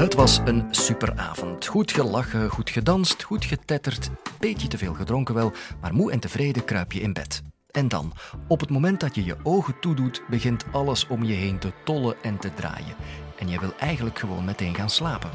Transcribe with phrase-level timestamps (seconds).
[0.00, 1.66] Het was een superavond.
[1.66, 6.64] Goed gelachen, goed gedanst, goed getetterd, beetje te veel gedronken wel, maar moe en tevreden
[6.64, 7.42] kruip je in bed.
[7.70, 8.12] En dan,
[8.48, 12.16] op het moment dat je je ogen toedoet, begint alles om je heen te tollen
[12.22, 12.94] en te draaien.
[13.38, 15.30] En je wil eigenlijk gewoon meteen gaan slapen.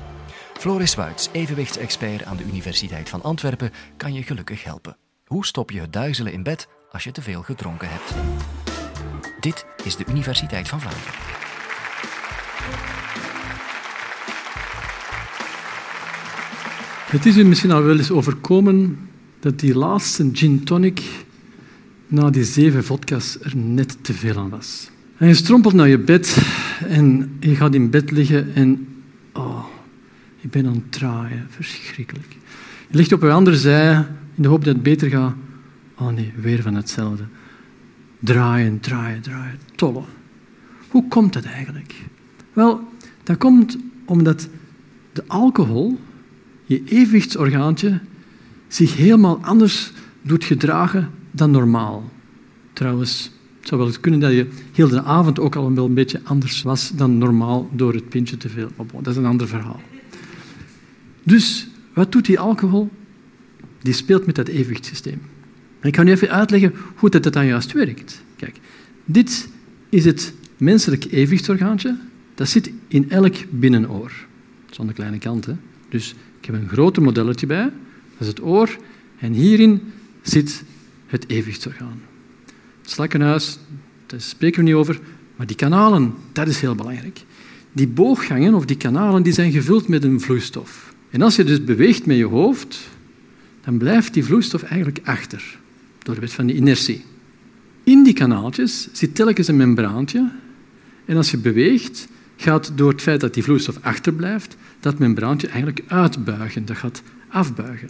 [0.53, 4.97] Floris Wuits, evenwichtsexpert aan de Universiteit van Antwerpen, kan je gelukkig helpen.
[5.25, 8.13] Hoe stop je het duizelen in bed als je te veel gedronken hebt?
[9.39, 11.44] Dit is de Universiteit van Vlaanderen.
[17.15, 18.97] Het is u misschien al wel eens overkomen
[19.39, 21.01] dat die laatste gin tonic
[22.07, 24.89] na die zeven vodka's er net te veel aan was.
[25.17, 26.37] En je strompelt naar je bed
[26.87, 28.87] en je gaat in bed liggen en
[29.33, 29.65] oh,
[30.41, 32.37] ik ben aan het draaien, verschrikkelijk.
[32.89, 33.95] Je ligt op een andere zij
[34.35, 35.33] in de hoop dat het beter gaat.
[35.97, 37.23] Oh nee, weer van hetzelfde.
[38.19, 40.05] Draaien, draaien, draaien, tollen.
[40.89, 41.93] Hoe komt dat eigenlijk?
[42.53, 42.87] Wel,
[43.23, 44.47] dat komt omdat
[45.13, 45.99] de alcohol,
[46.65, 47.99] je evenwichtsorgaantje,
[48.67, 52.11] zich helemaal anders doet gedragen dan normaal.
[52.73, 55.93] Trouwens, het zou wel eens kunnen dat je heel de avond ook al wel een
[55.93, 58.69] beetje anders was dan normaal door het pintje te veel.
[59.01, 59.81] Dat is een ander verhaal.
[61.23, 62.89] Dus wat doet die alcohol?
[63.81, 65.21] Die speelt met dat evenwichtssysteem.
[65.81, 68.23] ik ga nu even uitleggen hoe dat, dan juist werkt.
[68.35, 68.59] Kijk,
[69.05, 69.49] dit
[69.89, 71.97] is het menselijk evenwichtsorgaantje.
[72.35, 74.11] Dat zit in elk binnenoor.
[74.69, 75.45] Zonder kleine kant.
[75.45, 75.53] Hè?
[75.89, 77.63] Dus ik heb een groter modelletje bij.
[77.63, 78.77] Dat is het oor.
[79.19, 79.81] En hierin
[80.21, 80.63] zit
[81.07, 82.01] het evenwichtsorgaan.
[82.81, 83.57] Slakkenhuis,
[84.05, 84.99] daar spreken we niet over.
[85.35, 87.21] Maar die kanalen, dat is heel belangrijk.
[87.71, 90.93] Die booggangen of die kanalen die zijn gevuld met een vloeistof.
[91.09, 92.89] En als je dus beweegt met je hoofd,
[93.63, 95.59] dan blijft die vloeistof eigenlijk achter,
[96.03, 97.03] door de wet van de inertie.
[97.83, 100.31] In die kanaaltjes zit telkens een membraantje.
[101.05, 105.83] En als je beweegt, gaat door het feit dat die vloeistof achterblijft, dat membraantje eigenlijk
[105.87, 107.89] uitbuigen, dat gaat afbuigen.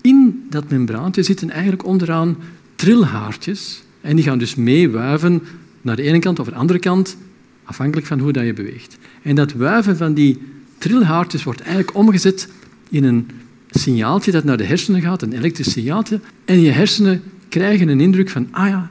[0.00, 2.36] In dat membraantje zitten eigenlijk onderaan
[2.74, 5.42] trilhaartjes en die gaan dus meewuiven
[5.80, 7.16] naar de ene kant of de andere kant,
[7.64, 8.98] afhankelijk van hoe je beweegt.
[9.22, 10.38] En dat wuiven van die
[10.78, 12.48] trilhaartjes wordt eigenlijk omgezet
[12.88, 13.28] in een
[13.70, 16.20] signaaltje dat naar de hersenen gaat, een elektrisch signaaltje.
[16.44, 18.90] En je hersenen krijgen een indruk van, ah ja,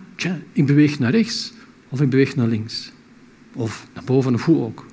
[0.53, 1.53] ik beweeg naar rechts
[1.89, 2.91] of ik beweeg naar links.
[3.53, 4.85] Of naar boven of hoe ook.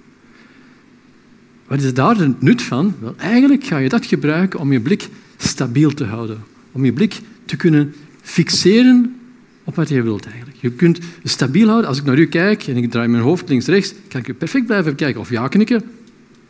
[1.67, 2.95] Wat is daar het nut van?
[3.01, 6.39] Wel, eigenlijk ga je dat gebruiken om je blik stabiel te houden.
[6.73, 9.17] Om je blik te kunnen fixeren
[9.65, 10.57] op wat je wilt eigenlijk.
[10.61, 11.89] Je kunt stabiel houden.
[11.89, 14.95] Als ik naar u kijk en ik draai mijn hoofd links-rechts, kan ik perfect blijven
[14.95, 15.21] kijken.
[15.21, 15.83] Of ja knikken,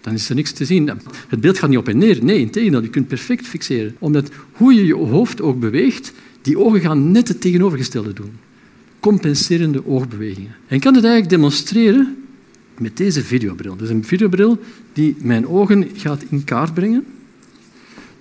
[0.01, 0.91] dan is er niks te zien.
[1.29, 2.25] Het beeld gaat niet op en neer.
[2.25, 3.97] Nee, integendeel, je kunt perfect fixeren.
[3.99, 8.33] Omdat hoe je je hoofd ook beweegt, die ogen gaan net het tegenovergestelde doen.
[9.09, 10.55] Compenserende oogbewegingen.
[10.67, 12.25] En ik kan het eigenlijk demonstreren
[12.79, 13.77] met deze videobril.
[13.83, 14.59] Is een videobril
[14.93, 17.05] die mijn ogen gaat in kaart brengen.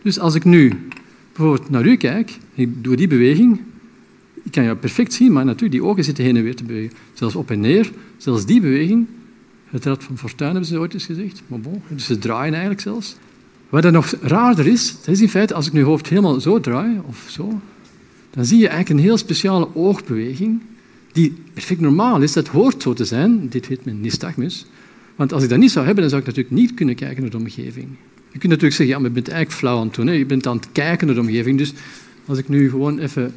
[0.02, 0.74] Dus als ik nu
[1.34, 3.62] bijvoorbeeld naar u kijk, ik doe die beweging,
[4.44, 6.98] ik kan jou perfect zien, maar natuurlijk, die ogen zitten heen en weer te bewegen.
[7.14, 9.06] Zelfs op en neer, zelfs die beweging.
[9.66, 11.42] Het rad van fortuin hebben ze ooit eens gezegd.
[11.48, 13.16] Maar bon, dus ze draaien eigenlijk zelfs.
[13.70, 16.60] Wat dan nog raarder is, dat is in feite, als ik nu hoofd helemaal zo
[16.60, 17.62] draai, of zo,
[18.30, 20.62] dan zie je eigenlijk een heel speciale oogbeweging,
[21.18, 22.34] die perfect normaal is.
[22.34, 23.50] Dat hoort zo te zijn.
[23.50, 24.66] Dit heet men nystagmus.
[25.16, 27.32] Want als ik dat niet zou hebben, dan zou ik natuurlijk niet kunnen kijken naar
[27.32, 27.88] de omgeving.
[28.32, 30.12] Je kunt natuurlijk zeggen, ja, maar je bent eigenlijk flauw aan het doen.
[30.12, 31.58] Je bent aan het kijken naar de omgeving.
[31.58, 31.74] Dus
[32.26, 33.34] als ik nu gewoon even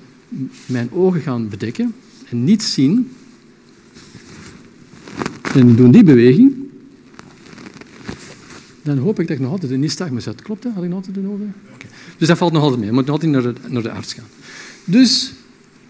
[0.66, 1.94] mijn ogen ga bedekken
[2.28, 3.10] en niet zien,
[5.54, 6.54] en doen die beweging,
[8.82, 10.42] dan hoop ik dat ik nog altijd een nystagmus had.
[10.42, 10.72] Klopt dat?
[10.72, 11.54] Had ik nog altijd een ogen?
[12.18, 12.88] Dus dat valt nog altijd mee.
[12.88, 14.28] Je moet nog altijd naar de, naar de arts gaan.
[14.84, 15.32] Dus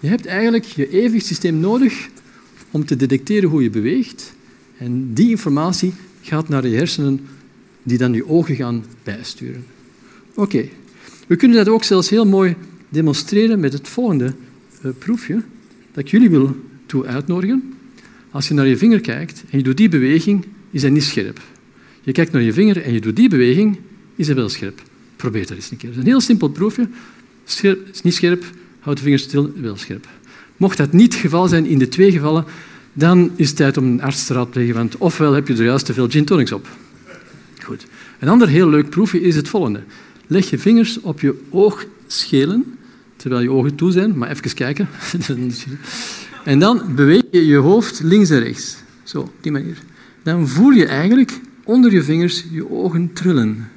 [0.00, 2.08] je hebt eigenlijk je evenwichtssysteem nodig
[2.70, 4.32] om te detecteren hoe je beweegt.
[4.78, 7.20] En die informatie gaat naar je hersenen
[7.82, 9.64] die dan je ogen gaan bijsturen.
[10.34, 10.68] Oké,
[11.26, 12.56] we kunnen dat ook zelfs heel mooi
[12.88, 14.34] demonstreren met het volgende
[14.84, 15.42] uh, proefje
[15.92, 16.56] dat ik jullie wil
[16.86, 17.74] toe uitnodigen.
[18.30, 21.40] Als je naar je vinger kijkt en je doet die beweging, is hij niet scherp.
[22.02, 23.78] Je kijkt naar je vinger en je doet die beweging,
[24.16, 24.82] is hij wel scherp.
[25.16, 25.88] Probeer dat eens een keer.
[25.88, 26.88] Het is een heel simpel proefje.
[27.92, 28.44] Is niet scherp,
[28.80, 30.08] houd de vinger stil, wel scherp.
[30.56, 32.44] Mocht dat niet het geval zijn in de twee gevallen,
[32.92, 35.86] dan is het tijd om een arts te raadplegen, want ofwel heb je er juist
[35.86, 36.68] te veel gin tonics op.
[37.62, 37.86] Goed.
[38.18, 39.82] Een ander heel leuk proefje is het volgende.
[40.26, 42.78] Leg je vingers op je oogschelen,
[43.16, 44.88] terwijl je ogen toe zijn, maar even kijken.
[46.44, 48.76] en dan beweeg je je hoofd links en rechts.
[49.02, 49.78] Zo, op die manier.
[50.22, 53.68] Dan voel je eigenlijk onder je vingers je ogen trillen.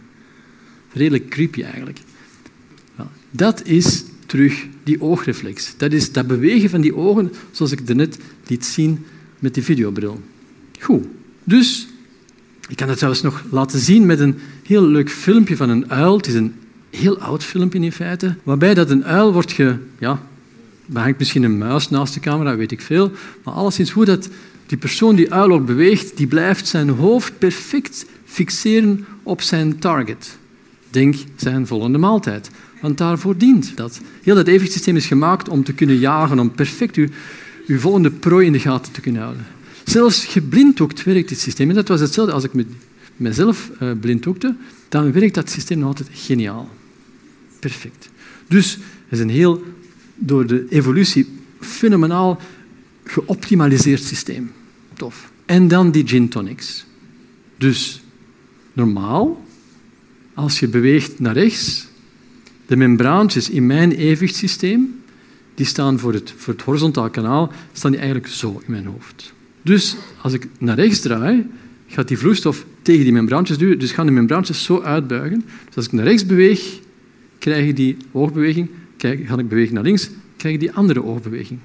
[0.91, 1.99] Redelijk creepy eigenlijk.
[3.35, 4.03] Dat is
[4.33, 5.73] terug die oogreflex.
[5.77, 9.05] Dat is dat bewegen van die ogen, zoals ik net liet zien
[9.39, 10.21] met die videobril.
[10.79, 11.03] Goed.
[11.43, 11.87] Dus
[12.67, 16.17] Ik kan het trouwens nog laten zien met een heel leuk filmpje van een uil.
[16.17, 16.53] Het is een
[16.89, 19.75] heel oud filmpje in feite, waarbij dat een uil wordt ge...
[19.99, 20.21] Ja,
[20.93, 23.11] er hangt misschien een muis naast de camera, weet ik veel.
[23.43, 24.29] Maar alleszins hoe dat
[24.65, 30.37] die persoon die uil ook beweegt, die blijft zijn hoofd perfect fixeren op zijn target.
[30.89, 32.49] Denk zijn volgende maaltijd.
[32.83, 34.01] Want daarvoor dient dat.
[34.21, 37.07] Heel dat evenwichtsysteem is gemaakt om te kunnen jagen, om perfect uw,
[37.67, 39.45] uw volgende prooi in de gaten te kunnen houden.
[39.83, 41.69] Zelfs geblinddoekt werkt dit systeem.
[41.69, 42.67] En dat was hetzelfde als ik met
[43.15, 44.55] mezelf uh, blinddoekte.
[44.89, 46.69] Dan werkt dat systeem nog altijd geniaal.
[47.59, 48.09] Perfect.
[48.47, 49.63] Dus het is een heel,
[50.15, 51.27] door de evolutie,
[51.59, 52.41] fenomenaal
[53.03, 54.51] geoptimaliseerd systeem.
[54.93, 55.31] Tof.
[55.45, 56.85] En dan die gin tonics.
[57.57, 58.03] Dus
[58.73, 59.45] normaal,
[60.33, 61.91] als je beweegt naar rechts,
[62.65, 65.01] de membraantjes in mijn evenwichtssysteem,
[65.55, 69.33] die staan voor het, voor het horizontaal kanaal, staan die eigenlijk zo in mijn hoofd.
[69.61, 71.45] Dus als ik naar rechts draai,
[71.87, 75.43] gaat die vloeistof tegen die membraantjes duwen, dus gaan de membraantjes zo uitbuigen.
[75.65, 76.79] Dus als ik naar rechts beweeg,
[77.39, 78.69] krijg je die oogbeweging.
[78.97, 81.59] Kijk, ga ik bewegen naar links, krijg je die andere oogbeweging.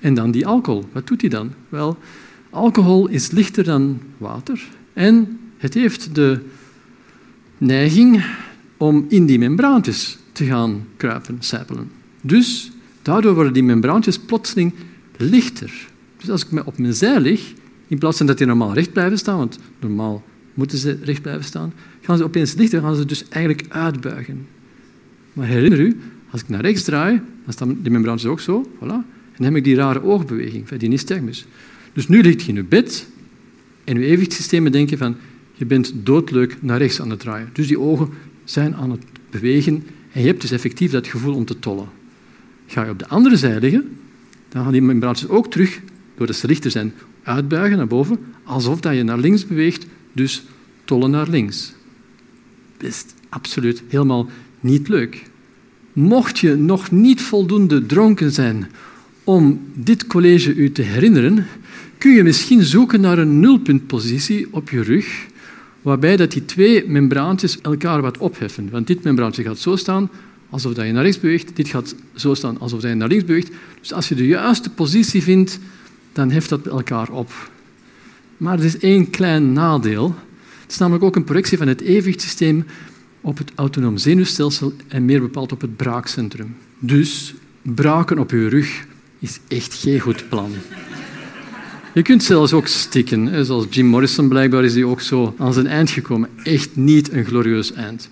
[0.00, 0.88] En dan die alcohol.
[0.92, 1.52] Wat doet die dan?
[1.68, 1.98] Wel,
[2.50, 6.38] alcohol is lichter dan water en het heeft de
[7.58, 8.24] neiging
[8.84, 11.90] om in die membraantjes te gaan kruipen, sijpelen.
[12.20, 12.70] Dus
[13.02, 14.72] daardoor worden die membraantjes plotseling
[15.16, 15.88] lichter.
[16.16, 17.52] Dus als ik op mijn zij lig,
[17.86, 20.22] in plaats van dat die normaal recht blijven staan, want normaal
[20.54, 24.46] moeten ze recht blijven staan, gaan ze opeens lichter, gaan ze dus eigenlijk uitbuigen.
[25.32, 25.96] Maar herinner u,
[26.30, 29.56] als ik naar rechts draai, dan staan die membraantjes ook zo, voilà, en dan heb
[29.56, 31.46] ik die rare oogbeweging, die nystagmus.
[31.92, 33.06] Dus nu ligt je in je bed
[33.84, 35.16] en je evenwichtssystemen denken van
[35.52, 37.50] je bent doodleuk naar rechts aan het draaien.
[37.52, 38.08] Dus die ogen
[38.44, 41.88] zijn aan het bewegen en je hebt dus effectief dat gevoel om te tollen.
[42.66, 43.96] Ga je op de andere zij liggen,
[44.48, 45.80] dan gaan die membraantjes ook terug,
[46.16, 46.92] doordat ze lichter zijn,
[47.22, 50.44] uitbuigen naar boven, alsof dat je naar links beweegt, dus
[50.84, 51.74] tollen naar links.
[52.76, 54.28] Best absoluut helemaal
[54.60, 55.22] niet leuk.
[55.92, 58.70] Mocht je nog niet voldoende dronken zijn
[59.24, 61.46] om dit college u te herinneren,
[61.98, 65.26] kun je misschien zoeken naar een nulpuntpositie op je rug,
[65.84, 68.70] waarbij dat die twee membraantjes elkaar wat opheffen.
[68.70, 70.10] Want dit membraantje gaat zo staan,
[70.50, 71.56] alsof dat je naar rechts beweegt.
[71.56, 73.50] Dit gaat zo staan, alsof je naar links beweegt.
[73.80, 75.58] Dus als je de juiste positie vindt,
[76.12, 77.50] dan heft dat elkaar op.
[78.36, 80.14] Maar er is één klein nadeel.
[80.62, 82.64] Het is namelijk ook een projectie van het evenwichtssysteem
[83.20, 86.56] op het autonoom zenuwstelsel en meer bepaald op het braakcentrum.
[86.78, 88.86] Dus braken op je rug
[89.18, 90.50] is echt geen goed plan.
[91.94, 93.44] Je kunt zelfs ook stikken.
[93.44, 96.28] Zoals Jim Morrison blijkbaar is hij ook zo aan zijn eind gekomen.
[96.42, 98.10] Echt niet een glorieus eind.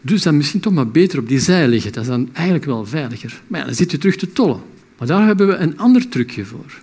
[0.00, 1.92] Dus dan misschien toch maar beter op die zij liggen.
[1.92, 3.42] Dat is dan eigenlijk wel veiliger.
[3.46, 4.60] Maar ja, dan zit je terug te tollen.
[4.98, 6.80] Maar daar hebben we een ander trucje voor.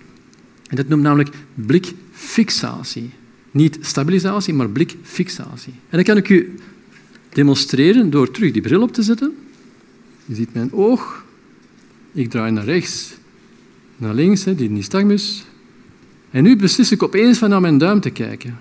[0.66, 3.10] En dat noemt namelijk blikfixatie.
[3.50, 5.72] Niet stabilisatie, maar blikfixatie.
[5.88, 6.54] En dat kan ik u
[7.28, 9.34] demonstreren door terug die bril op te zetten.
[10.24, 11.24] Je ziet mijn oog.
[12.12, 13.12] Ik draai naar rechts,
[13.96, 15.44] naar links, die nystagmus.
[16.30, 18.58] En nu beslis ik opeens van naar mijn duim te kijken.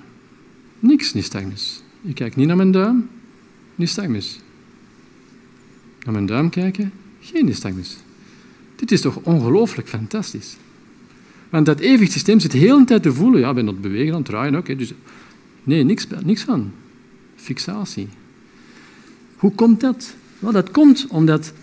[0.79, 1.83] Niks nystagmus.
[2.01, 3.09] Ik kijk niet naar mijn duim,
[3.75, 4.39] nystagmus.
[6.03, 7.97] Naar mijn duim kijken, geen nystagmus.
[8.75, 10.57] Dit is toch ongelooflijk fantastisch.
[11.49, 13.39] Want dat evenwichtsysteem zit de hele tijd te voelen.
[13.39, 14.77] Ja, ik ben bewegen aan het draaien ook.
[14.77, 14.93] Dus,
[15.63, 16.71] nee, niks, niks van.
[17.35, 18.07] Fixatie.
[19.37, 20.15] Hoe komt dat?
[20.39, 21.53] Wel, dat komt omdat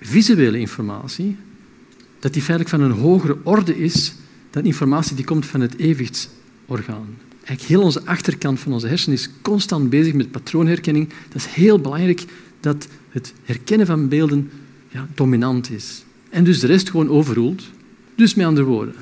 [0.00, 1.36] visuele informatie,
[2.18, 4.14] dat die feitelijk van een hogere orde is
[4.52, 7.06] dan informatie die komt van het evenwichtsorgaan.
[7.32, 11.08] Eigenlijk heel onze achterkant van onze hersenen is constant bezig met patroonherkenning.
[11.08, 12.24] Dat is heel belangrijk
[12.60, 14.50] dat het herkennen van beelden
[14.88, 16.04] ja, dominant is.
[16.30, 17.62] En dus de rest gewoon overroelt.
[18.14, 18.94] Dus met andere woorden,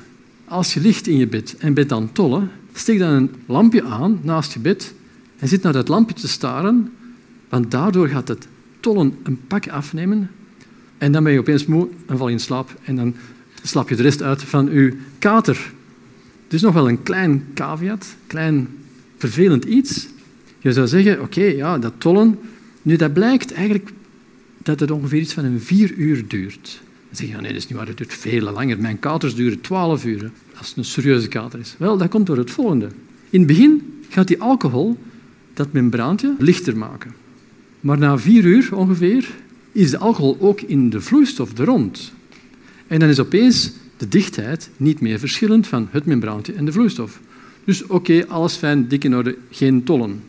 [0.45, 4.19] als je ligt in je bed en bent aan tollen, steek dan een lampje aan
[4.21, 4.93] naast je bed
[5.37, 6.91] en zit naar dat lampje te staren,
[7.49, 8.47] want daardoor gaat het
[8.79, 10.29] tollen een pak afnemen
[10.97, 13.15] en dan ben je opeens moe en val je in slaap en dan
[13.63, 15.71] slap je de rest uit van je kater.
[16.47, 18.67] Dus nog wel een klein caveat, klein
[19.17, 20.07] vervelend iets.
[20.59, 22.39] Je zou zeggen, oké, ja, dat tollen,
[22.81, 23.91] nu dat blijkt eigenlijk
[24.57, 26.81] dat het ongeveer iets van een vier uur duurt.
[27.07, 28.79] Dan zeg je, nee, dat is niet waar, het duurt veel langer.
[28.79, 31.75] Mijn katers duren twaalf uur, als het een serieuze kater is.
[31.77, 32.87] Wel, dat komt door het volgende.
[33.29, 34.97] In het begin gaat die alcohol
[35.53, 37.13] dat membraantje lichter maken.
[37.79, 39.29] Maar na vier uur ongeveer
[39.71, 42.13] is de alcohol ook in de vloeistof er rond.
[42.91, 47.19] En dan is opeens de dichtheid niet meer verschillend van het membraantje en de vloeistof.
[47.63, 50.21] Dus oké, alles fijn, dik in orde, geen tollen.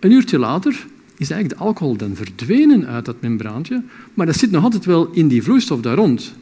[0.00, 0.86] Een uurtje later
[1.16, 3.82] is eigenlijk de alcohol dan verdwenen uit dat membraantje,
[4.14, 6.34] maar dat zit nog altijd wel in die vloeistof daar rond.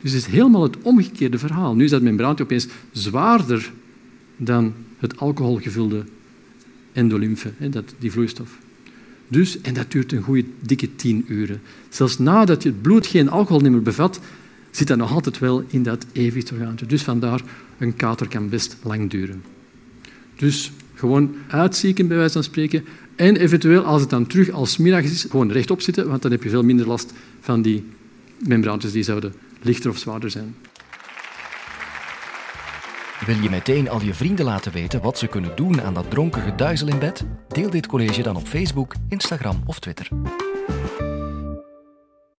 [0.00, 1.74] Dus het is helemaal het omgekeerde verhaal.
[1.74, 3.72] Nu is dat membraantje opeens zwaarder
[4.36, 6.04] dan het alcoholgevulde
[6.92, 7.52] endolymfe,
[7.98, 8.58] die vloeistof.
[9.28, 11.60] Dus, en dat duurt een goede dikke tien uren.
[11.88, 14.20] Zelfs nadat je het bloed geen alcohol meer bevat,
[14.72, 16.86] zit dat nog altijd wel in dat evenwichtsorgaantje.
[16.86, 17.40] Dus vandaar,
[17.78, 19.42] een kater kan best lang duren.
[20.36, 22.84] Dus gewoon uitzieken, bij wijze van spreken.
[23.16, 26.42] En eventueel, als het dan terug als middag is, gewoon rechtop zitten, want dan heb
[26.42, 27.84] je veel minder last van die
[28.38, 30.54] membraantjes die zouden lichter of zwaarder zijn.
[33.26, 36.42] Wil je meteen al je vrienden laten weten wat ze kunnen doen aan dat dronken
[36.42, 37.24] geduizel in bed?
[37.48, 40.08] Deel dit college dan op Facebook, Instagram of Twitter.